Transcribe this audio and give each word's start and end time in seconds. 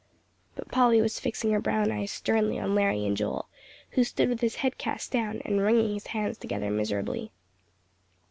But 0.55 0.69
Polly 0.71 0.99
was 0.99 1.19
fixing 1.19 1.51
her 1.51 1.59
brown 1.59 1.91
eyes 1.91 2.09
sternly 2.09 2.57
on 2.57 2.73
Larry 2.73 3.05
and 3.05 3.15
Joel, 3.15 3.47
who 3.91 4.03
stood 4.03 4.29
with 4.29 4.41
his 4.41 4.55
head 4.55 4.79
cast 4.79 5.11
down, 5.11 5.43
and 5.45 5.61
wringing 5.61 5.93
his 5.93 6.07
hands 6.07 6.39
together 6.39 6.71
miserably. 6.71 7.31